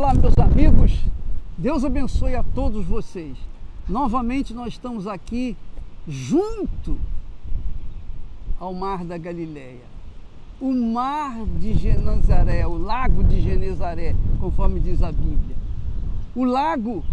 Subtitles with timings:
[0.00, 0.98] Olá, meus amigos.
[1.58, 3.36] Deus abençoe a todos vocês.
[3.86, 5.54] Novamente nós estamos aqui
[6.08, 6.98] junto
[8.58, 9.84] ao mar da Galileia.
[10.58, 15.56] O mar de Genezaré, o lago de Genezaré, conforme diz a Bíblia.
[16.34, 17.04] O lago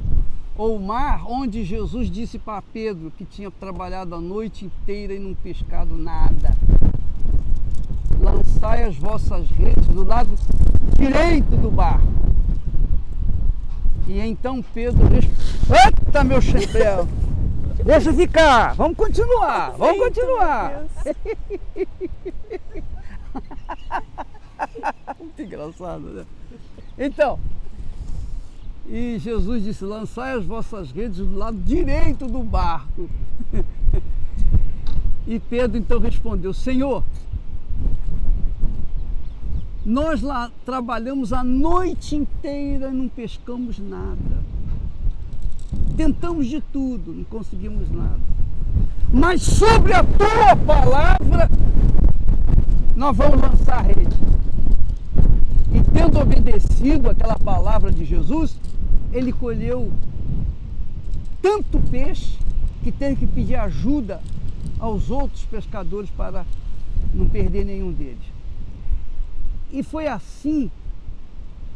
[0.56, 5.34] ou mar onde Jesus disse para Pedro que tinha trabalhado a noite inteira e não
[5.34, 6.56] pescado nada.
[8.18, 10.30] Lançai as vossas redes do lado
[10.98, 12.27] direito do barco.
[14.08, 17.06] E então Pedro Eita, meu chapéu!
[17.84, 18.74] Deixa ficar!
[18.76, 19.72] Vamos continuar!
[19.78, 20.86] Vamos continuar!
[25.20, 26.26] Muito engraçado, né?
[26.98, 27.38] Então,
[28.88, 33.10] e Jesus disse: Lançai as vossas redes do lado direito do barco.
[35.30, 37.04] E Pedro então respondeu: Senhor,
[39.88, 44.44] nós lá trabalhamos a noite inteira e não pescamos nada.
[45.96, 48.20] Tentamos de tudo, não conseguimos nada.
[49.14, 51.50] Mas sobre a tua palavra,
[52.98, 54.18] nós vamos lançar a rede.
[55.74, 58.60] E tendo obedecido aquela palavra de Jesus,
[59.14, 59.90] ele colheu
[61.42, 62.38] tanto peixe
[62.84, 64.22] que teve que pedir ajuda
[64.82, 66.46] aos outros pescadores para
[67.14, 68.37] não perder nenhum deles.
[69.72, 70.72] E foi assim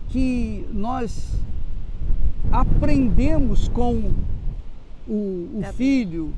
[0.09, 1.33] que nós
[2.51, 4.11] aprendemos com
[5.07, 6.33] o, o filho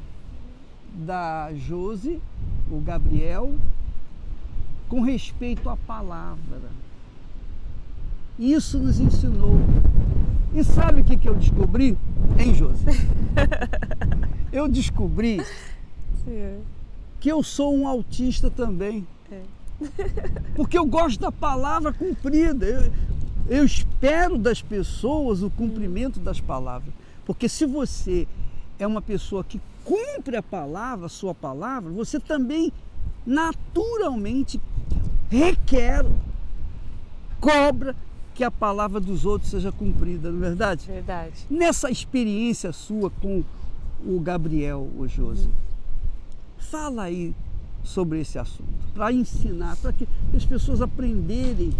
[0.94, 2.22] da Jose,
[2.72, 3.56] o Gabriel,
[4.88, 6.62] com respeito à palavra.
[8.38, 9.58] Isso nos ensinou.
[10.54, 11.98] E sabe o que, que eu descobri,
[12.38, 12.86] hein, Josi?
[14.52, 15.44] eu descobri
[16.24, 16.60] Sim.
[17.20, 19.08] que eu sou um autista também.
[19.32, 19.42] É.
[20.56, 22.66] Porque eu gosto da palavra cumprida.
[22.66, 22.94] Eu,
[23.48, 26.94] eu espero das pessoas o cumprimento das palavras.
[27.26, 28.28] Porque se você
[28.80, 32.72] é uma pessoa que cumpre a palavra, a sua palavra, você também
[33.26, 34.60] naturalmente
[35.30, 36.06] requer,
[37.40, 37.96] cobra
[38.34, 40.88] que a palavra dos outros seja cumprida, não é verdade?
[40.88, 41.46] Verdade.
[41.50, 43.44] Nessa experiência sua com
[44.06, 45.50] o Gabriel, o Josi,
[46.58, 47.34] fala aí
[47.84, 51.72] sobre esse assunto, para ensinar, para que as pessoas aprenderem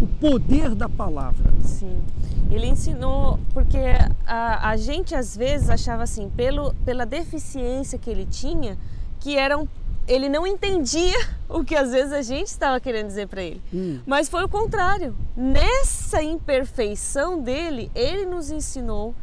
[0.00, 1.52] o poder da palavra.
[1.62, 2.02] Sim,
[2.50, 3.78] ele ensinou, porque
[4.26, 8.78] a, a gente às vezes achava assim, pelo, pela deficiência que ele tinha,
[9.20, 9.68] que eram
[10.06, 11.16] ele não entendia
[11.48, 13.62] o que às vezes a gente estava querendo dizer para ele.
[13.72, 14.00] Hum.
[14.06, 15.14] Mas foi o contrário.
[15.36, 19.14] Nessa imperfeição dele, ele nos ensinou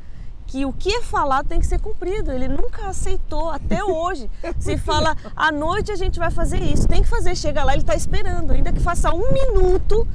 [0.49, 2.31] que o que é falado tem que ser cumprido.
[2.31, 4.29] Ele nunca aceitou até hoje.
[4.59, 7.35] Se fala à noite a gente vai fazer isso, tem que fazer.
[7.35, 10.07] Chega lá, ele está esperando, ainda que faça um minuto,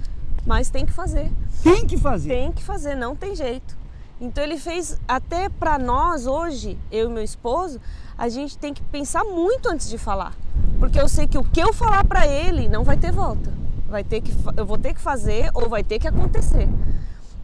[0.45, 1.31] mas tem que fazer.
[1.63, 2.29] Tem que fazer.
[2.29, 3.77] Tem que fazer, não tem jeito.
[4.21, 7.81] Então ele fez até para nós hoje, eu e meu esposo,
[8.19, 10.35] a gente tem que pensar muito antes de falar.
[10.81, 13.53] Porque eu sei que o que eu falar para ele não vai ter volta.
[13.89, 16.69] Vai ter que eu vou ter que fazer ou vai ter que acontecer.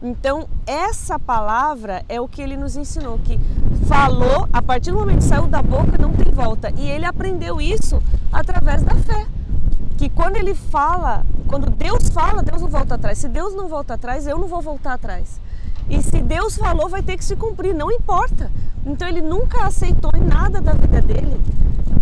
[0.01, 3.39] Então, essa palavra é o que ele nos ensinou, que
[3.87, 6.73] falou, a partir do momento que saiu da boca, não tem volta.
[6.75, 8.01] E ele aprendeu isso
[8.31, 9.27] através da fé.
[9.97, 13.19] Que quando ele fala, quando Deus fala, Deus não volta atrás.
[13.19, 15.39] Se Deus não volta atrás, eu não vou voltar atrás.
[15.87, 18.51] E se Deus falou, vai ter que se cumprir, não importa.
[18.83, 21.39] Então ele nunca aceitou em nada da vida dele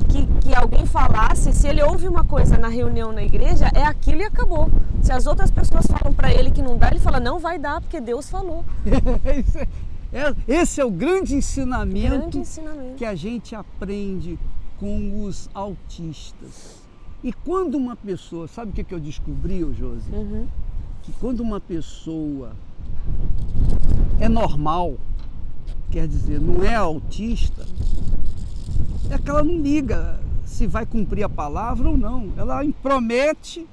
[0.09, 4.21] que, que alguém falasse, se ele ouve uma coisa na reunião na igreja, é aquilo
[4.21, 4.69] e acabou.
[5.01, 7.81] Se as outras pessoas falam para ele que não dá, ele fala, não vai dar,
[7.81, 8.65] porque Deus falou.
[10.11, 14.39] É, esse é o grande ensinamento, grande ensinamento que a gente aprende
[14.79, 16.79] com os autistas.
[17.23, 20.11] E quando uma pessoa, sabe o que, que eu descobri, Josi?
[20.11, 20.47] Uhum.
[21.03, 22.53] Que quando uma pessoa
[24.19, 24.95] é normal,
[25.91, 27.65] quer dizer, não é autista,
[29.09, 32.31] é que ela não liga se vai cumprir a palavra ou não.
[32.37, 33.67] Ela promete,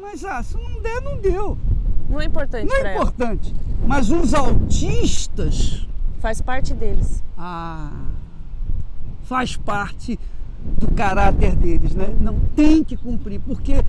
[0.00, 1.56] mas ah, se não der, não deu.
[2.08, 2.68] Não é importante.
[2.68, 3.54] Não é importante.
[3.54, 3.86] Ela.
[3.86, 5.86] Mas os autistas.
[6.20, 7.22] Faz parte deles.
[7.36, 7.90] Ah,
[9.24, 10.18] faz parte
[10.78, 12.14] do caráter deles, né?
[12.20, 13.84] Não tem que cumprir, porque,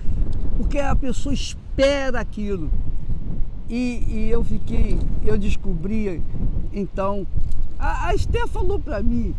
[0.56, 2.70] porque a pessoa espera aquilo.
[3.68, 6.22] E, e eu fiquei, eu descobri,
[6.72, 7.26] então,
[7.78, 9.34] a, a Esther falou para mim,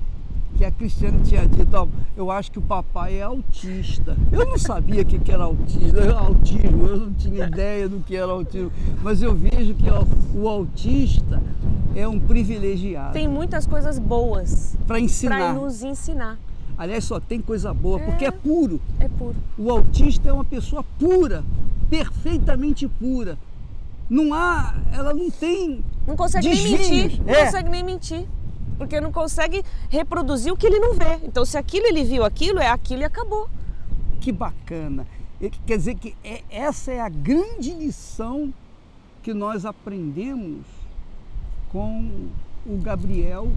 [0.58, 4.18] que a Cristiane tinha dito, ó, eu acho que o papai é autista.
[4.32, 8.16] Eu não sabia o que, que era autista, autismo, eu não tinha ideia do que
[8.16, 8.72] era autismo,
[9.04, 10.04] mas eu vejo que ó,
[10.34, 11.42] o autista
[11.96, 13.14] é um privilegiado.
[13.14, 15.38] Tem muitas coisas boas para ensinar.
[15.38, 16.38] Para nos ensinar.
[16.78, 18.82] Aliás, só tem coisa boa, é, porque é puro.
[19.00, 19.36] É puro.
[19.58, 21.44] O autista é uma pessoa pura,
[21.90, 23.38] perfeitamente pura.
[24.10, 25.84] Não há, ela não tem.
[26.06, 26.80] Não consegue desvios.
[26.80, 27.22] nem mentir.
[27.26, 27.46] Não é.
[27.46, 28.26] consegue nem mentir.
[28.78, 31.20] Porque não consegue reproduzir o que ele não vê.
[31.24, 33.50] Então, se aquilo ele viu aquilo, é aquilo e acabou.
[34.20, 35.08] Que bacana.
[35.66, 38.54] Quer dizer que é, essa é a grande lição
[39.22, 40.66] que nós aprendemos
[41.72, 42.30] com
[42.66, 43.52] o Gabriel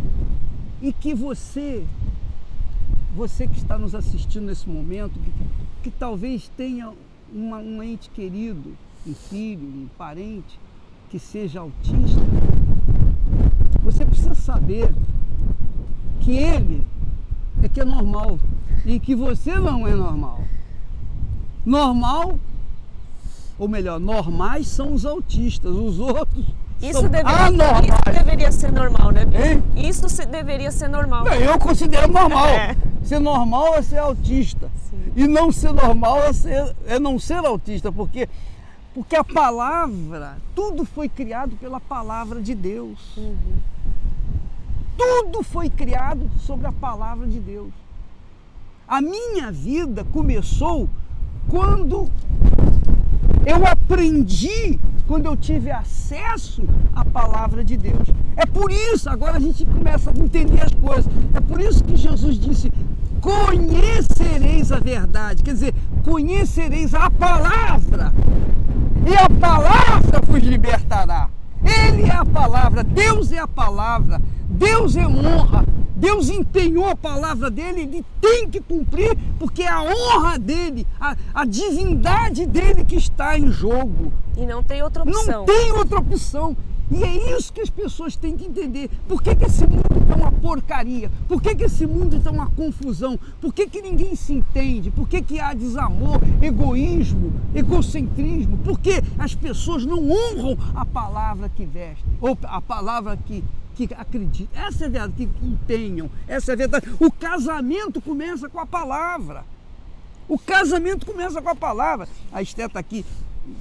[0.82, 1.84] e que você,
[3.14, 5.32] você que está nos assistindo nesse momento, que,
[5.84, 6.92] que talvez tenha
[7.32, 8.76] uma, um ente querido,
[9.06, 10.58] um filho, um parente
[11.10, 12.20] que seja autista,
[13.90, 14.94] você precisa saber
[16.20, 16.86] que ele
[17.62, 18.38] é que é normal
[18.84, 20.40] e que você não é normal.
[21.64, 22.38] Normal,
[23.58, 26.46] ou melhor, normais são os autistas, os outros
[26.80, 27.48] isso deveria,
[27.82, 29.22] isso deveria ser normal, né?
[29.74, 31.24] Isso se, deveria ser normal.
[31.24, 32.46] Não, eu considero normal.
[32.48, 32.76] É.
[33.02, 34.70] Ser normal é ser autista.
[34.90, 35.12] Sim.
[35.16, 38.28] E não ser normal é, ser, é não ser autista, porque,
[38.98, 43.16] porque a palavra, tudo foi criado pela palavra de Deus.
[44.96, 47.72] Tudo foi criado sobre a palavra de Deus.
[48.88, 50.90] A minha vida começou
[51.48, 52.10] quando
[53.46, 58.08] eu aprendi quando eu tive acesso à palavra de Deus.
[58.36, 61.06] É por isso, agora a gente começa a entender as coisas.
[61.34, 62.72] É por isso que Jesus disse:
[63.20, 65.44] conhecereis a verdade.
[65.44, 65.74] Quer dizer,
[66.04, 68.12] conhecereis a palavra.
[69.08, 71.30] E a palavra vos libertará.
[71.64, 74.20] Ele é a palavra, Deus é a palavra,
[74.50, 75.64] Deus é honra,
[75.96, 81.16] Deus empenhou a palavra dele, ele tem que cumprir, porque é a honra dele, a,
[81.32, 84.12] a divindade dele que está em jogo.
[84.36, 85.38] E não tem outra opção.
[85.38, 86.54] Não tem outra opção.
[86.90, 88.90] E é isso que as pessoas têm que entender.
[89.06, 91.10] Por que, que esse mundo está uma porcaria?
[91.28, 93.18] Por que, que esse mundo está uma confusão?
[93.40, 94.90] Por que, que ninguém se entende?
[94.90, 98.56] Por que, que há desamor, egoísmo, egocentrismo?
[98.58, 102.04] Por que as pessoas não honram a palavra que vestem?
[102.20, 103.44] Ou a palavra que,
[103.74, 104.62] que acreditam.
[104.62, 106.10] Essa é a verdade, que empenham.
[106.26, 106.88] Essa é a verdade.
[106.98, 109.44] O casamento começa com a palavra.
[110.26, 112.08] O casamento começa com a palavra.
[112.32, 113.04] A Esté está aqui.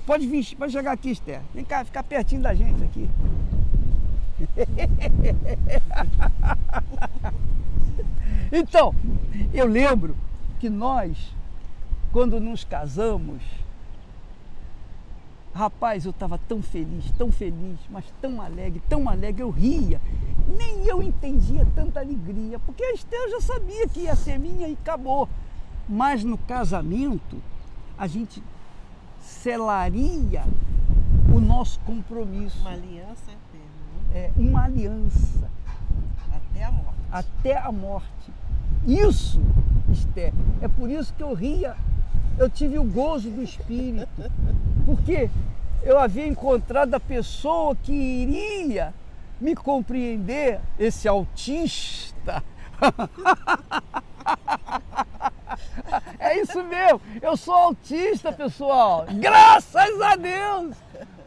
[0.06, 1.42] Pode vir, pode chegar aqui, Esther.
[1.54, 3.10] Vem cá, ficar pertinho da gente aqui.
[8.52, 8.94] então,
[9.54, 10.16] eu lembro
[10.60, 11.34] que nós,
[12.12, 13.42] quando nos casamos,
[15.54, 20.00] rapaz, eu estava tão feliz, tão feliz, mas tão alegre, tão alegre, eu ria.
[20.58, 24.74] Nem eu entendia tanta alegria, porque a Esther já sabia que ia ser minha e
[24.74, 25.28] acabou.
[25.90, 27.42] Mas no casamento,
[27.98, 28.44] a gente
[29.28, 30.44] selaria
[31.34, 32.60] o nosso compromisso.
[32.62, 34.14] Uma aliança eterna.
[34.14, 34.14] Né?
[34.14, 35.52] É, uma aliança.
[36.32, 36.98] Até a morte.
[37.12, 38.32] Até a morte.
[38.86, 39.42] Isso,
[39.92, 41.76] Esther, é por isso que eu ria.
[42.38, 44.32] Eu tive o gozo do Espírito.
[44.86, 45.30] Porque
[45.84, 48.94] eu havia encontrado a pessoa que iria
[49.40, 52.44] me compreender, esse autista.
[56.20, 59.06] É isso mesmo, eu sou autista, pessoal.
[59.14, 60.76] Graças a Deus!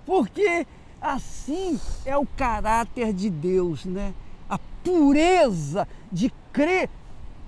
[0.04, 0.66] Porque
[1.00, 4.12] assim é o caráter de Deus, né?
[4.48, 6.90] A pureza de crer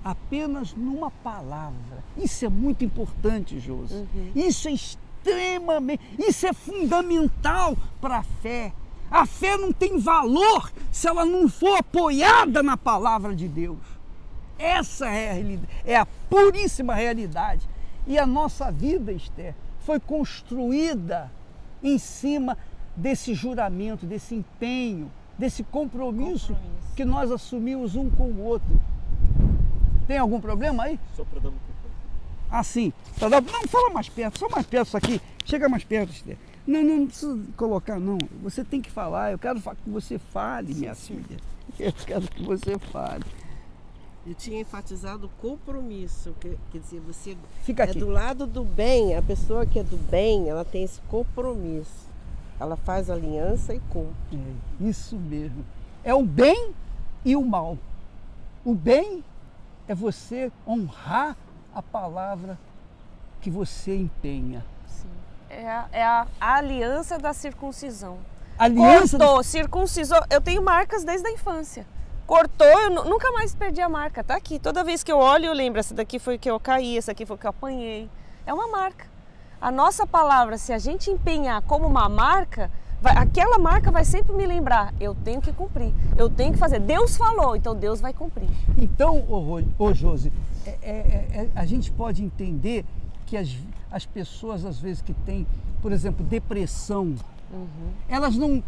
[0.03, 2.03] apenas numa palavra.
[2.17, 3.95] Isso é muito importante, Josi.
[3.95, 4.31] Uhum.
[4.35, 8.73] Isso é extremamente, isso é fundamental para a fé.
[9.09, 13.77] A fé não tem valor se ela não for apoiada na palavra de Deus.
[14.57, 17.67] Essa é a, é a puríssima realidade.
[18.05, 21.31] E a nossa vida, Esther, foi construída
[21.81, 22.57] em cima
[22.95, 26.95] desse juramento, desse empenho, desse compromisso, compromisso.
[26.95, 28.79] que nós assumimos um com o outro.
[30.07, 30.99] Tem algum problema aí?
[31.15, 31.53] Só para dar um
[32.51, 33.41] Assim, para dar...
[33.41, 35.19] não fala mais perto, só mais perto isso aqui.
[35.43, 36.37] Chega mais perto, Esther.
[36.67, 38.17] Não, não, não precisa colocar, não.
[38.43, 39.31] Você tem que falar.
[39.31, 41.37] Eu quero que você fale, minha filha.
[41.79, 43.23] Eu quero que você fale.
[44.25, 47.99] Eu tinha enfatizado o compromisso, que, quer dizer, você Fica é aqui.
[47.99, 52.07] do lado do bem, a pessoa que é do bem, ela tem esse compromisso.
[52.57, 54.15] Ela faz aliança e cumpre.
[54.33, 55.65] É, isso mesmo.
[56.05, 56.73] É o bem
[57.25, 57.77] e o mal.
[58.63, 59.21] O bem
[59.89, 61.35] é você honrar
[61.75, 62.57] a palavra
[63.41, 64.63] que você empenha.
[64.87, 65.09] Sim.
[65.49, 68.19] É a, é a, a aliança da circuncisão.
[68.57, 69.43] Aliança Cortou, do...
[69.43, 70.21] circuncisou.
[70.29, 71.85] Eu tenho marcas desde a infância
[72.25, 74.59] cortou, eu nunca mais perdi a marca, tá aqui.
[74.59, 77.25] Toda vez que eu olho, eu lembro, essa daqui foi que eu caí, essa aqui
[77.25, 78.09] foi que eu apanhei.
[78.45, 79.05] É uma marca.
[79.61, 82.69] A nossa palavra, se a gente empenhar como uma marca,
[83.01, 86.79] vai, aquela marca vai sempre me lembrar, eu tenho que cumprir, eu tenho que fazer.
[86.79, 88.49] Deus falou, então Deus vai cumprir.
[88.77, 90.33] Então, ô, ô Josi,
[90.65, 92.85] é, é, é, é, a gente pode entender
[93.25, 93.49] que as,
[93.89, 95.47] as pessoas, às vezes, que têm,
[95.81, 97.15] por exemplo, depressão,
[97.53, 97.91] Uhum.
[98.09, 98.63] Elas não.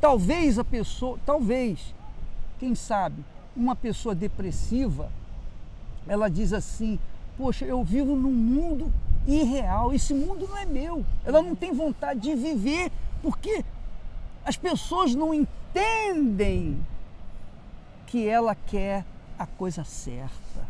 [0.00, 1.18] Talvez a pessoa.
[1.24, 1.94] Talvez,
[2.60, 3.24] quem sabe,
[3.56, 5.10] uma pessoa depressiva,
[6.06, 6.98] ela diz assim:
[7.36, 8.92] Poxa, eu vivo num mundo
[9.26, 11.04] irreal, esse mundo não é meu.
[11.24, 13.64] Ela não tem vontade de viver, porque
[14.44, 16.78] as pessoas não entendem
[18.06, 19.04] que ela quer
[19.38, 20.68] a coisa certa.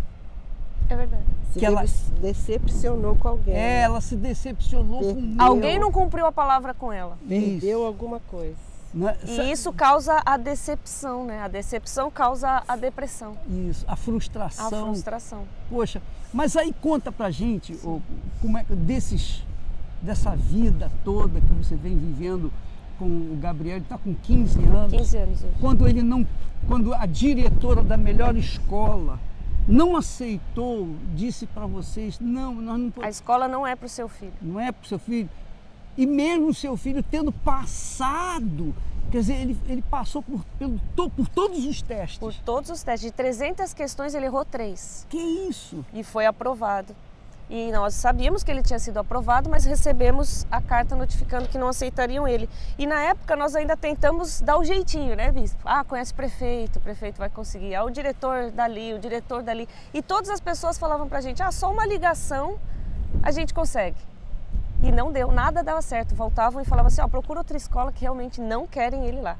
[0.88, 1.24] É verdade.
[1.52, 1.84] Se que ela
[2.20, 3.54] decepcionou com alguém.
[3.54, 7.18] É, ela se decepcionou com com Alguém não cumpriu a palavra com ela.
[7.28, 8.69] Perdeu alguma coisa.
[9.26, 9.30] É?
[9.30, 11.40] E isso causa a decepção, né?
[11.42, 13.36] A decepção causa a depressão.
[13.48, 14.66] Isso, a frustração.
[14.66, 15.44] A frustração.
[15.68, 18.00] Poxa, mas aí conta pra gente oh,
[18.40, 19.44] como é desses
[20.02, 22.50] dessa vida toda que você vem vivendo
[22.98, 24.92] com o Gabriel, ele está com 15 anos.
[24.92, 25.42] 15 anos.
[25.42, 25.54] Hoje.
[25.58, 26.26] Quando ele não,
[26.68, 29.18] quando a diretora da melhor escola
[29.66, 33.06] não aceitou, disse para vocês, não, nós não podemos.
[33.06, 34.32] A escola não é para o seu filho.
[34.42, 35.30] Não é para o seu filho.
[35.96, 38.74] E mesmo seu filho tendo passado,
[39.10, 40.80] quer dizer, ele, ele passou por, pelo,
[41.10, 42.18] por todos os testes.
[42.18, 43.10] Por todos os testes.
[43.10, 45.06] De 300 questões, ele errou três.
[45.08, 45.84] Que isso?
[45.92, 46.94] E foi aprovado.
[47.50, 51.66] E nós sabíamos que ele tinha sido aprovado, mas recebemos a carta notificando que não
[51.66, 52.48] aceitariam ele.
[52.78, 55.58] E na época nós ainda tentamos dar o jeitinho, né, bispo?
[55.64, 57.74] Ah, conhece o prefeito, o prefeito vai conseguir.
[57.74, 59.68] Ah, o diretor dali, o diretor dali.
[59.92, 62.56] E todas as pessoas falavam pra gente: ah, só uma ligação
[63.20, 63.96] a gente consegue.
[64.82, 66.14] E não deu, nada dava certo.
[66.14, 69.36] Voltavam e falavam assim: ó, procura outra escola que realmente não querem ele lá.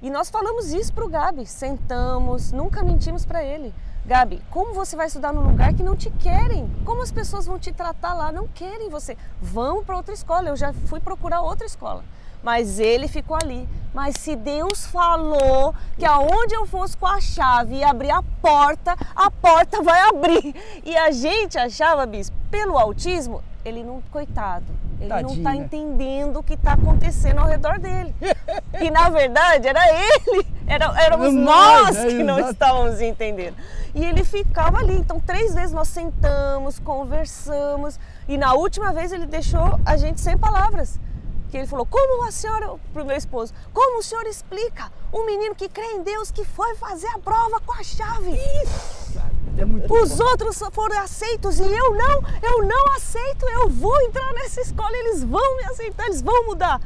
[0.00, 3.74] E nós falamos isso pro Gabi, sentamos, nunca mentimos para ele.
[4.06, 6.70] Gabi, como você vai estudar num lugar que não te querem?
[6.84, 8.30] Como as pessoas vão te tratar lá?
[8.30, 9.18] Não querem você.
[9.42, 10.48] Vão para outra escola.
[10.48, 12.04] Eu já fui procurar outra escola.
[12.42, 13.68] Mas ele ficou ali.
[13.92, 18.96] Mas se Deus falou que aonde eu fosse com a chave e abrir a porta,
[19.14, 20.54] a porta vai abrir.
[20.84, 24.66] E a gente achava, bispo, pelo autismo, ele não, coitado,
[25.00, 25.28] ele Tadinha.
[25.28, 28.14] não está entendendo o que está acontecendo ao redor dele.
[28.80, 33.56] e na verdade era ele, era, éramos nós é, que não estávamos entendendo.
[33.94, 34.94] E ele ficava ali.
[34.96, 37.98] Então, três vezes nós sentamos, conversamos.
[38.28, 40.98] E na última vez ele deixou a gente sem palavras.
[41.50, 45.24] Que ele falou: Como a senhora, para o meu esposo, como o senhor explica um
[45.24, 48.38] menino que crê em Deus que foi fazer a prova com a chave?
[48.62, 49.07] Isso.
[49.58, 50.24] É Os bom.
[50.24, 55.24] outros foram aceitos e eu não, eu não aceito, eu vou entrar nessa escola, eles
[55.24, 56.80] vão me aceitar, eles vão mudar.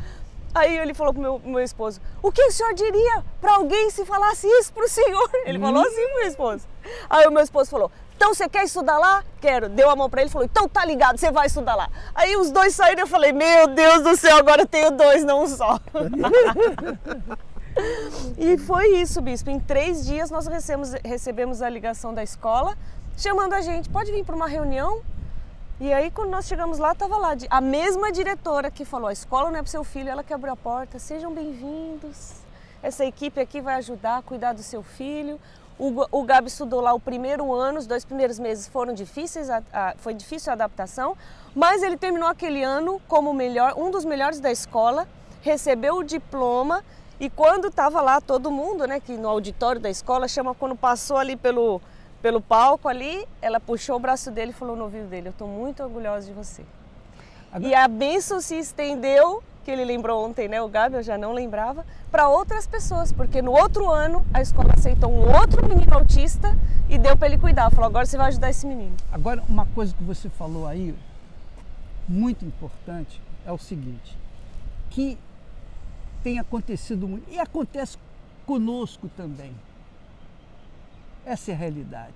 [0.55, 4.05] Aí ele falou pro meu, meu esposo: O que o senhor diria para alguém se
[4.05, 5.31] falasse isso pro senhor?
[5.47, 5.63] Ele hum.
[5.63, 6.65] falou assim pro meu esposo.
[7.09, 9.25] Aí o meu esposo falou: Então você quer estudar lá?
[9.41, 9.71] Quero.
[9.71, 11.89] Deu a mão para ele e falou: Então tá ligado, você vai estudar lá.
[12.15, 15.25] Aí os dois saíram e eu falei: Meu Deus do céu, agora eu tenho dois,
[15.25, 15.81] não um só.
[18.39, 19.51] e foi isso, bispo.
[19.51, 22.77] Em três dias nós recebemos, recebemos a ligação da escola
[23.17, 25.01] chamando a gente: Pode vir para uma reunião?
[25.81, 29.51] E aí, quando nós chegamos lá, estava lá a mesma diretora que falou: a escola
[29.51, 30.99] não é para seu filho, ela que abriu a porta.
[30.99, 32.35] Sejam bem-vindos.
[32.83, 35.41] Essa equipe aqui vai ajudar a cuidar do seu filho.
[35.79, 39.63] O, o Gabi estudou lá o primeiro ano, os dois primeiros meses foram difíceis, a,
[39.73, 41.17] a, foi difícil a adaptação,
[41.55, 45.09] mas ele terminou aquele ano como melhor, um dos melhores da escola,
[45.41, 46.85] recebeu o diploma
[47.23, 51.17] e quando estava lá todo mundo, né, que no auditório da escola, chama quando passou
[51.17, 51.81] ali pelo
[52.21, 55.47] pelo palco ali, ela puxou o braço dele e falou no ouvido dele: Eu estou
[55.47, 56.65] muito orgulhosa de você.
[57.53, 57.71] Agora...
[57.71, 60.61] E a bênção se estendeu, que ele lembrou ontem, né?
[60.61, 64.73] O Gabi, eu já não lembrava, para outras pessoas, porque no outro ano a escola
[64.77, 67.71] aceitou um outro menino autista e deu para ele cuidar.
[67.71, 68.97] Falou: Agora você vai ajudar esse menino.
[69.13, 70.93] Agora, uma coisa que você falou aí,
[72.09, 74.19] muito importante, é o seguinte:
[74.91, 75.17] que
[76.23, 77.99] tem acontecido muito, e acontece
[78.47, 79.55] conosco também
[81.25, 82.15] essa é a realidade.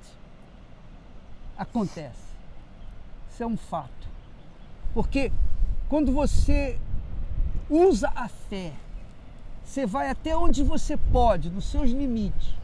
[1.57, 2.27] Acontece.
[3.31, 4.09] Isso é um fato.
[4.93, 5.31] Porque
[5.89, 6.79] quando você
[7.71, 8.73] usa a fé,
[9.65, 12.55] você vai até onde você pode, nos seus limites.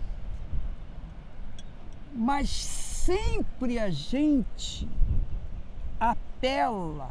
[2.14, 4.88] Mas sempre a gente
[5.98, 7.10] apela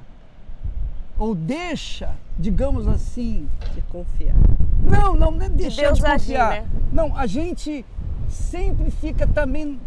[1.21, 4.35] ou deixa, digamos assim, de confiar.
[4.83, 6.51] Não, não, não é deixar de, de confiar.
[6.51, 6.69] Agir, né?
[6.91, 7.85] Não, a gente
[8.27, 9.79] sempre fica também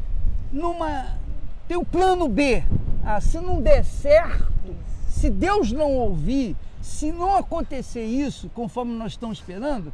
[0.53, 1.19] numa.
[1.67, 2.63] Tem o plano B.
[3.05, 4.77] Ah, se não der certo,
[5.09, 9.93] se Deus não ouvir, se não acontecer isso conforme nós estamos esperando,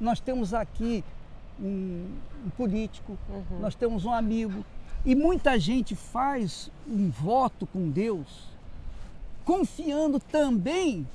[0.00, 1.04] nós temos aqui
[1.62, 2.04] um,
[2.46, 3.60] um político, uhum.
[3.60, 4.64] nós temos um amigo.
[5.06, 8.49] E muita gente faz um voto com Deus
[9.44, 11.06] confiando também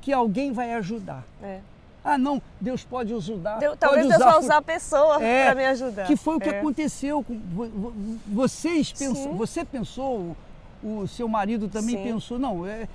[0.00, 1.24] que alguém vai ajudar.
[1.42, 1.60] É.
[2.02, 3.58] Ah, não, Deus pode ajudar.
[3.58, 6.06] Pode talvez Deus vai usar a pessoa é, para me ajudar.
[6.06, 6.58] Que foi o que é.
[6.58, 7.22] aconteceu.
[7.22, 7.92] Com,
[8.26, 10.34] vocês pensam, você pensou,
[10.82, 12.04] o seu marido também Sim.
[12.04, 12.88] pensou, não, é,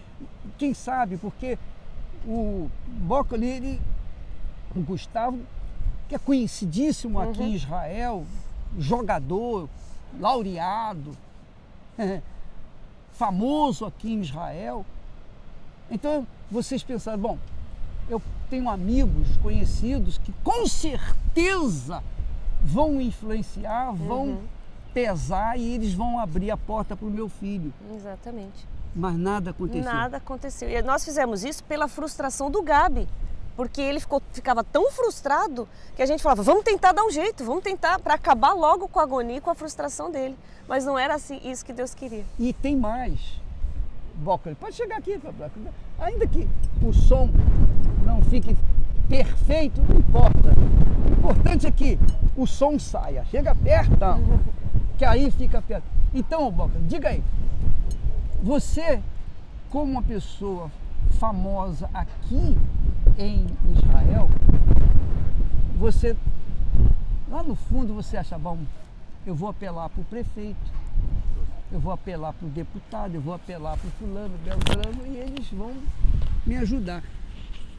[0.58, 1.58] quem sabe, porque
[2.26, 3.82] o Boca ali, ele,
[4.76, 5.40] o Gustavo,
[6.10, 7.48] que é conhecidíssimo aqui uhum.
[7.48, 8.26] em Israel,
[8.78, 9.70] jogador,
[10.20, 11.16] laureado,
[13.18, 14.86] famoso aqui em Israel.
[15.90, 17.38] Então vocês pensaram, bom,
[18.10, 22.04] eu tenho amigos conhecidos que com certeza
[22.62, 24.44] vão influenciar, vão uhum.
[24.94, 27.74] pesar e eles vão abrir a porta para o meu filho.
[27.96, 28.68] Exatamente.
[28.96, 29.84] Mas nada aconteceu.
[29.84, 30.70] Nada aconteceu.
[30.70, 33.08] E nós fizemos isso pela frustração do Gabi.
[33.56, 37.44] Porque ele ficou, ficava tão frustrado que a gente falava, vamos tentar dar um jeito,
[37.44, 40.38] vamos tentar para acabar logo com a agonia e com a frustração dele.
[40.68, 42.26] Mas não era assim isso que Deus queria.
[42.38, 43.40] E tem mais.
[44.16, 45.20] Boca, pode chegar aqui,
[46.00, 46.50] ainda que
[46.82, 47.30] o som
[48.06, 48.56] não fique
[49.08, 50.54] perfeito, não importa.
[51.08, 52.00] O importante é que
[52.36, 53.26] o som saia.
[53.26, 53.96] Chega perto,
[54.98, 55.86] que aí fica perto.
[56.14, 57.24] Então, Boca, diga aí.
[58.42, 59.02] Você,
[59.70, 60.72] como uma pessoa
[61.20, 62.58] famosa aqui
[63.18, 63.46] em
[63.78, 64.30] Israel,
[65.78, 66.16] você
[67.30, 68.60] lá no fundo você acha bom,
[69.26, 70.56] eu vou apelar para o prefeito,
[71.72, 75.48] eu vou apelar para o deputado, eu vou apelar para o fulano, beltrano e eles
[75.52, 75.74] vão
[76.46, 77.04] me ajudar.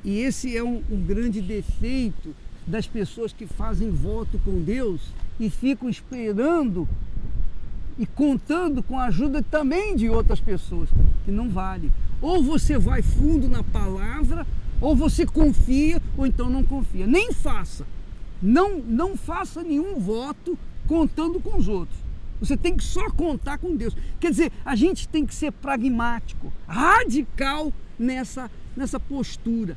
[0.05, 2.35] E esse é um, um grande defeito
[2.67, 5.01] das pessoas que fazem voto com Deus
[5.39, 6.89] e ficam esperando
[7.99, 10.89] e contando com a ajuda também de outras pessoas,
[11.25, 11.91] que não vale.
[12.21, 14.47] Ou você vai fundo na palavra,
[14.81, 17.07] ou você confia, ou então não confia.
[17.07, 17.87] Nem faça.
[18.43, 21.99] Não, não faça nenhum voto contando com os outros.
[22.41, 23.97] Você tem que só contar com Deus.
[24.21, 29.77] Quer dizer, a gente tem que ser pragmático, radical nessa, nessa postura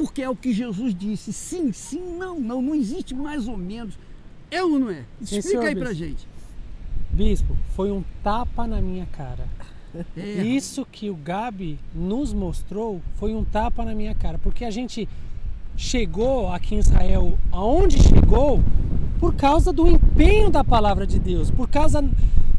[0.00, 1.30] porque é o que Jesus disse.
[1.30, 3.98] Sim, sim, não, não, não existe mais ou menos.
[4.50, 5.04] É ou não é?
[5.20, 6.26] Explica aí pra gente.
[7.10, 9.46] Bispo, foi um tapa na minha cara.
[10.16, 10.20] É.
[10.42, 15.08] Isso que o Gabi nos mostrou foi um tapa na minha cara, porque a gente
[15.76, 18.62] chegou aqui em Israel aonde chegou
[19.18, 22.02] por causa do empenho da palavra de Deus, por causa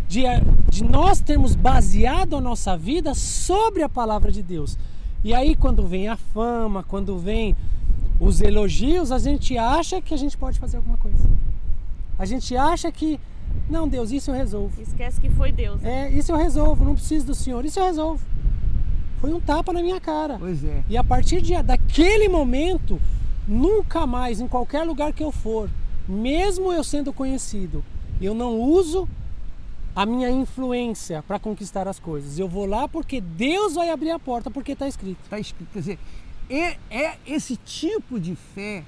[0.07, 0.23] de,
[0.69, 4.77] de nós termos baseado a nossa vida sobre a palavra de Deus.
[5.23, 7.55] E aí quando vem a fama, quando vem
[8.19, 11.29] os elogios, a gente acha que a gente pode fazer alguma coisa.
[12.19, 13.19] A gente acha que
[13.69, 14.81] não, Deus, isso eu resolvo.
[14.81, 15.81] Esquece que foi Deus.
[15.81, 16.07] Né?
[16.07, 18.23] É, isso eu resolvo, não preciso do Senhor, isso eu resolvo.
[19.19, 20.37] Foi um tapa na minha cara.
[20.39, 20.83] Pois é.
[20.89, 22.99] E a partir de, daquele momento,
[23.47, 25.69] nunca mais, em qualquer lugar que eu for,
[26.07, 27.83] mesmo eu sendo conhecido,
[28.19, 29.07] eu não uso
[29.95, 32.39] a minha influência para conquistar as coisas.
[32.39, 35.19] Eu vou lá porque Deus vai abrir a porta, porque está escrito.
[35.23, 35.69] Está escrito.
[35.71, 35.99] Quer dizer,
[36.49, 38.83] é, é, esse tipo de fé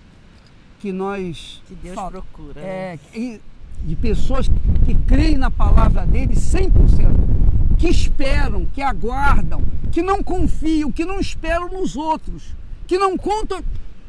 [0.80, 1.62] que nós.
[1.68, 2.60] Que Deus procura.
[2.60, 3.40] É, né?
[3.84, 4.50] De pessoas
[4.86, 11.20] que creem na palavra dele 100%, que esperam, que aguardam, que não confiam, que não
[11.20, 12.56] esperam nos outros,
[12.88, 13.62] que não contam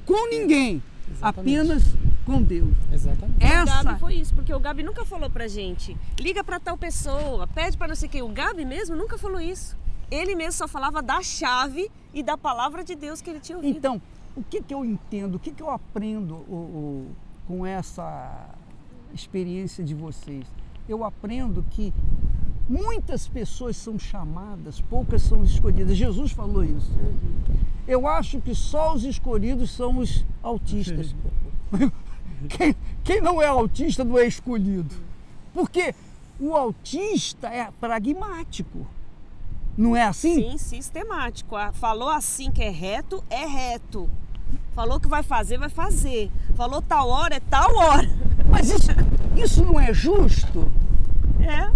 [0.06, 1.58] com ninguém, Exatamente.
[1.58, 2.74] apenas com Deus.
[2.92, 3.44] Exatamente.
[3.44, 3.80] Essa...
[3.80, 7.46] O Gabi foi isso, porque o Gabi nunca falou pra gente, liga para tal pessoa,
[7.46, 8.22] pede para não sei quem.
[8.22, 9.76] O Gabi mesmo nunca falou isso.
[10.10, 13.76] Ele mesmo só falava da chave e da palavra de Deus que ele tinha ouvido.
[13.76, 14.00] Então,
[14.36, 18.48] o que, que eu entendo, o que, que eu aprendo o, o, com essa
[19.14, 20.44] experiência de vocês?
[20.88, 21.92] Eu aprendo que
[22.68, 25.96] muitas pessoas são chamadas, poucas são escolhidas.
[25.96, 26.90] Jesus falou isso.
[27.86, 31.14] Eu acho que só os escolhidos são os autistas.
[32.48, 34.94] Quem, quem não é autista não é escolhido.
[35.54, 35.94] Porque
[36.38, 38.86] o autista é pragmático.
[39.76, 40.50] Não é assim?
[40.50, 41.56] Sim, sistemático.
[41.72, 44.10] Falou assim que é reto, é reto.
[44.74, 46.30] Falou que vai fazer, vai fazer.
[46.56, 48.08] Falou tal hora, é tal hora.
[48.50, 48.90] Mas isso,
[49.36, 50.70] isso não é justo?
[51.40, 51.70] É.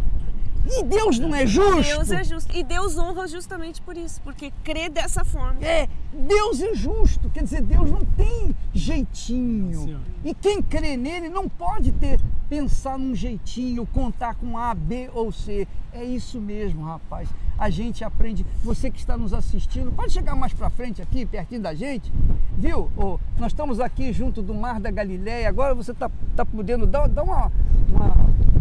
[0.71, 1.83] E Deus não é justo?
[1.83, 2.55] Deus é justo.
[2.55, 5.65] E Deus honra justamente por isso, porque crê dessa forma.
[5.65, 7.31] É, Deus é justo.
[7.31, 9.81] Quer dizer, Deus não tem jeitinho.
[9.81, 10.01] Sim.
[10.25, 15.33] E quem crê nele não pode ter pensar num jeitinho, contar com A, B ou
[15.33, 15.67] C.
[15.93, 17.29] É isso mesmo, rapaz.
[17.59, 18.47] A gente aprende.
[18.63, 22.13] Você que está nos assistindo, pode chegar mais para frente aqui, pertinho da gente,
[22.57, 22.91] viu?
[22.97, 25.49] Oh, nós estamos aqui junto do Mar da Galileia.
[25.49, 27.51] Agora você está tá podendo dar, dar uma,
[27.91, 28.15] uma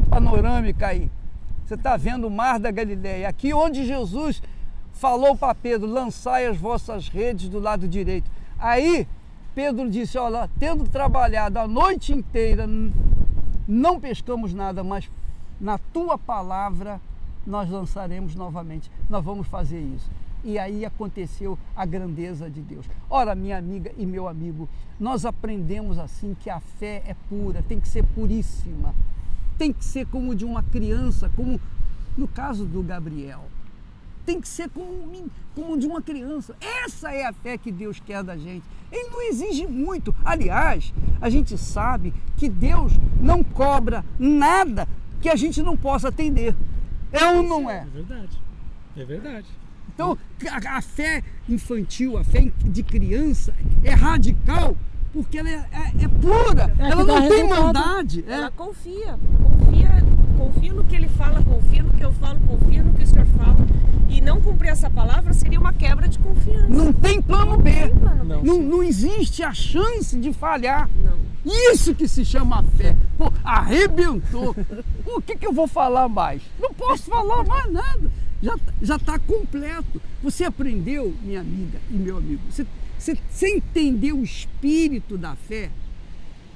[0.10, 1.12] panorâmica aí.
[1.66, 3.28] Você está vendo o mar da Galileia.
[3.28, 4.42] Aqui onde Jesus
[4.94, 8.32] falou para Pedro: lançai as vossas redes do lado direito.
[8.58, 9.08] Aí
[9.54, 12.66] Pedro disse: Olha, tendo trabalhado a noite inteira,
[13.68, 15.10] não pescamos nada, mas
[15.60, 17.02] na tua palavra
[17.48, 18.92] nós lançaremos novamente.
[19.10, 20.12] Nós vamos fazer isso.
[20.44, 22.86] E aí aconteceu a grandeza de Deus.
[23.10, 27.80] Ora, minha amiga e meu amigo, nós aprendemos assim que a fé é pura, tem
[27.80, 28.94] que ser puríssima
[29.58, 31.60] tem que ser como de uma criança, como
[32.18, 33.46] no caso do Gabriel.
[34.26, 36.54] tem que ser como, como de uma criança.
[36.60, 38.64] Essa é a fé que Deus quer da gente.
[38.92, 40.14] Ele não exige muito.
[40.24, 44.86] Aliás, a gente sabe que Deus não cobra nada
[45.22, 46.54] que a gente não possa atender.
[47.12, 47.78] É ou não é?
[47.78, 48.40] É verdade.
[48.96, 49.48] É verdade.
[49.94, 50.18] Então,
[50.50, 54.76] a, a fé infantil, a fé de criança é radical
[55.14, 58.24] porque ela é, é, é pura, é ela não tem maldade.
[58.28, 58.34] É.
[58.34, 60.04] Ela confia, confia,
[60.38, 63.26] confia no que ele fala, confia no que eu falo, confia no que o senhor
[63.38, 63.58] fala.
[64.10, 66.68] E não cumprir essa palavra seria uma quebra de confiança.
[66.70, 67.72] Não tem plano B.
[67.72, 68.48] Não, plano B.
[68.48, 70.90] não, não existe a chance de falhar.
[71.04, 71.18] Não.
[71.74, 72.96] Isso que se chama fé.
[73.44, 74.56] Arrebentou.
[75.06, 76.42] o que, que eu vou falar mais?
[76.60, 78.12] Não posso falar mais nada.
[78.82, 80.02] Já está completo.
[80.22, 82.42] Você aprendeu, minha amiga e meu amigo.
[82.52, 82.66] Você
[82.98, 85.70] você, você entendeu o espírito da fé?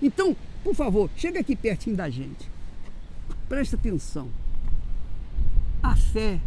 [0.02, 2.50] Então, por favor, chega aqui pertinho da gente.
[3.48, 4.28] Presta atenção.
[5.84, 6.40] A fé,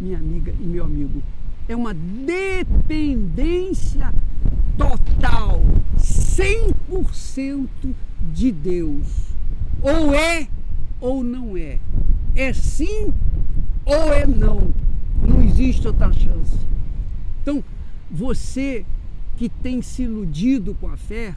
[0.00, 1.22] minha amiga e meu amigo,
[1.68, 2.52] é uma dependência
[4.76, 5.62] total,
[5.98, 7.68] 100%
[8.32, 9.06] de Deus.
[9.82, 10.48] Ou é
[11.00, 11.78] ou não é.
[12.34, 13.12] É sim
[13.84, 14.72] ou é não.
[15.22, 16.58] Não existe outra chance.
[17.42, 17.64] Então,
[18.10, 18.84] você
[19.36, 21.34] que tem se iludido com a fé,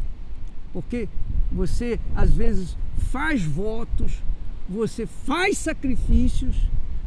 [0.74, 1.08] porque
[1.52, 2.76] você às vezes
[3.12, 4.22] faz votos,
[4.68, 6.56] você faz sacrifícios,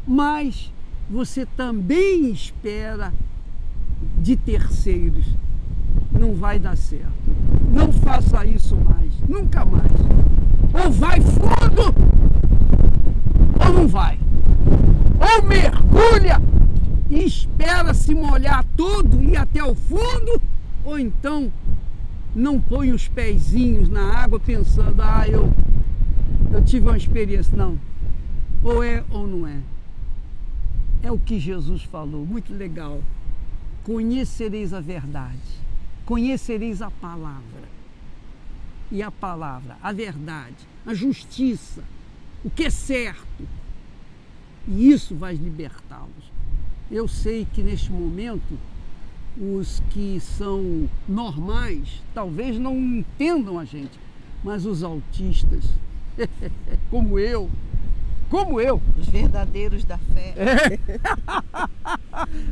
[0.07, 0.71] mas
[1.09, 3.13] você também espera
[4.19, 5.25] de terceiros.
[6.11, 7.11] Não vai dar certo.
[7.67, 9.91] Não faça isso mais, nunca mais.
[10.73, 11.93] Ou vai fundo,
[13.65, 14.17] ou não vai.
[15.19, 16.41] Ou mergulha
[17.09, 20.41] e espera se molhar todo e ir até o fundo,
[20.83, 21.51] ou então
[22.35, 25.51] não põe os pezinhos na água pensando, ah, eu,
[26.51, 27.55] eu tive uma experiência.
[27.57, 27.77] Não.
[28.63, 29.57] Ou é ou não é.
[31.01, 33.01] É o que Jesus falou, muito legal.
[33.83, 35.37] Conhecereis a verdade,
[36.07, 37.67] conhecereis a palavra.
[38.89, 41.83] E a palavra, a verdade, a justiça,
[42.43, 43.45] o que é certo.
[44.65, 46.31] E isso vai libertá-los.
[46.89, 48.57] Eu sei que neste momento
[49.37, 53.99] os que são normais talvez não entendam a gente,
[54.41, 55.65] mas os autistas,
[56.89, 57.49] como eu,
[58.29, 58.81] como eu.
[58.97, 60.33] Os verdadeiros da fé.
[60.37, 60.79] É.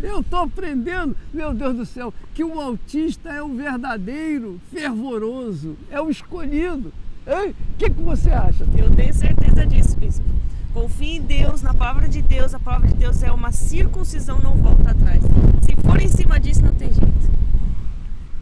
[0.04, 6.00] eu estou aprendendo, meu Deus do céu, que o autista é o verdadeiro, fervoroso, é
[6.00, 6.94] o escolhido.
[7.28, 8.68] O que, que você acha?
[8.78, 10.26] Eu tenho certeza disso, bispo.
[10.74, 12.54] Confie em Deus, na palavra de Deus.
[12.54, 15.24] A palavra de Deus é uma circuncisão, não volta atrás.
[15.62, 17.32] Se for em cima disso, não tem jeito.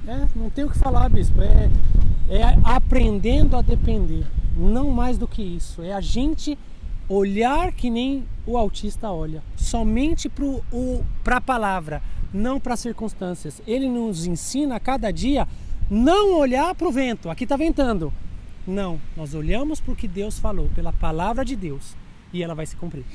[0.07, 1.41] É, não tem o que falar, bispo.
[1.41, 1.69] É,
[2.27, 4.25] é aprendendo a depender.
[4.57, 5.81] Não mais do que isso.
[5.81, 6.57] É a gente
[7.09, 9.43] olhar que nem o autista olha.
[9.55, 10.29] Somente
[11.23, 12.01] para a palavra,
[12.33, 13.61] não para as circunstâncias.
[13.67, 15.47] Ele nos ensina a cada dia
[15.89, 17.29] não olhar para o vento.
[17.29, 18.11] Aqui está ventando.
[18.65, 21.95] Não, nós olhamos para o que Deus falou, pela palavra de Deus
[22.33, 23.05] e ela vai se cumprir.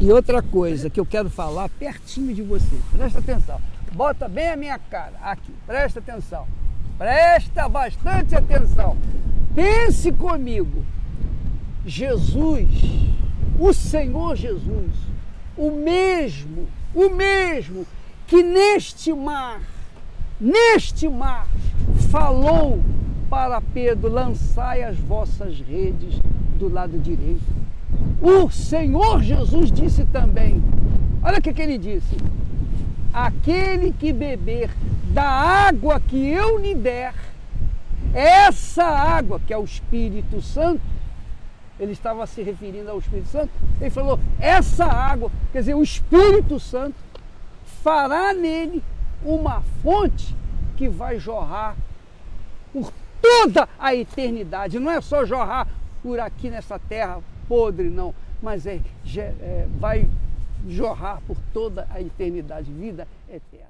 [0.00, 3.60] E outra coisa que eu quero falar pertinho de você, presta atenção,
[3.92, 6.46] bota bem a minha cara aqui, presta atenção,
[6.98, 8.96] presta bastante atenção.
[9.54, 10.84] Pense comigo,
[11.86, 12.68] Jesus,
[13.58, 14.90] o Senhor Jesus,
[15.56, 17.86] o mesmo, o mesmo
[18.26, 19.60] que neste mar,
[20.40, 21.46] neste mar,
[22.10, 22.80] falou
[23.28, 26.18] para Pedro: lançai as vossas redes
[26.58, 27.42] do lado direito.
[28.22, 30.62] O Senhor Jesus disse também:
[31.22, 32.16] olha o que, que ele disse.
[33.12, 34.70] Aquele que beber
[35.12, 37.14] da água que eu lhe der,
[38.12, 40.80] essa água, que é o Espírito Santo,
[41.78, 46.58] ele estava se referindo ao Espírito Santo, ele falou: essa água, quer dizer, o Espírito
[46.60, 46.96] Santo,
[47.82, 48.82] fará nele
[49.24, 50.34] uma fonte
[50.76, 51.76] que vai jorrar
[52.72, 54.78] por toda a eternidade.
[54.78, 55.68] Não é só jorrar
[56.02, 58.80] por aqui nessa terra podre, não, mas é,
[59.16, 60.08] é vai
[60.68, 63.64] jorrar por toda a eternidade, vida eterna.